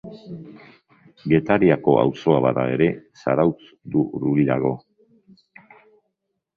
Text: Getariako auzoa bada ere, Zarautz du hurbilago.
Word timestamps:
Getariako 1.33 1.93
auzoa 2.05 2.41
bada 2.47 2.65
ere, 2.79 2.89
Zarautz 3.21 3.71
du 3.95 4.09
hurbilago. 4.25 4.77